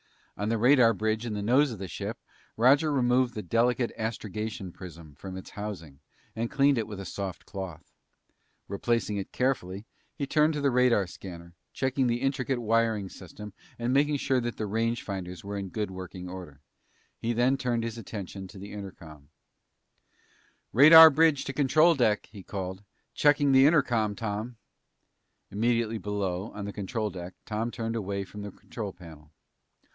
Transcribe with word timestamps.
On 0.35 0.49
the 0.49 0.57
radar 0.57 0.95
bridge 0.95 1.27
in 1.27 1.35
the 1.35 1.43
nose 1.43 1.69
of 1.71 1.77
the 1.77 1.87
ship, 1.87 2.17
Roger 2.57 2.91
removed 2.91 3.35
the 3.35 3.43
delicate 3.43 3.91
astrogation 3.95 4.71
prism 4.71 5.13
from 5.13 5.37
its 5.37 5.51
housing 5.51 5.99
and 6.35 6.49
cleaned 6.49 6.79
it 6.79 6.87
with 6.87 6.99
a 6.99 7.05
soft 7.05 7.45
cloth. 7.45 7.93
Replacing 8.67 9.17
it 9.17 9.31
carefully, 9.31 9.85
he 10.15 10.25
turned 10.25 10.53
to 10.55 10.61
the 10.61 10.71
radar 10.71 11.05
scanner, 11.05 11.53
checking 11.73 12.07
the 12.07 12.21
intricate 12.23 12.57
wiring 12.57 13.07
system 13.09 13.53
and 13.77 13.93
making 13.93 14.17
sure 14.17 14.41
that 14.41 14.57
the 14.57 14.65
range 14.65 15.03
finders 15.03 15.43
were 15.43 15.55
in 15.59 15.69
good 15.69 15.91
working 15.91 16.27
order. 16.27 16.61
He 17.19 17.33
then 17.33 17.55
turned 17.55 17.83
his 17.83 17.99
attention 17.99 18.47
to 18.47 18.57
the 18.57 18.71
intercom. 18.73 19.29
"Radar 20.73 21.11
bridge 21.11 21.43
to 21.45 21.53
control 21.53 21.93
deck," 21.93 22.25
he 22.31 22.41
called. 22.41 22.83
"Checking 23.13 23.51
the 23.51 23.67
intercom, 23.67 24.15
Tom." 24.15 24.57
Immediately 25.51 25.99
below, 25.99 26.51
on 26.53 26.65
the 26.65 26.73
control 26.73 27.11
deck, 27.11 27.35
Tom 27.45 27.69
turned 27.69 27.95
away 27.95 28.23
from 28.23 28.41
the 28.41 28.49
control 28.49 28.93
panel. 28.93 29.31